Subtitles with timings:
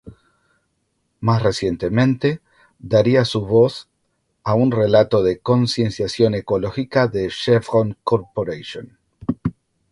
[1.19, 2.41] Más recientemente,
[2.79, 3.87] daría su voz
[4.43, 8.97] a un relato de concienciación ecológica de Chevron Corporation.